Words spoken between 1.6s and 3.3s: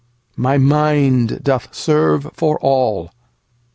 serve for all.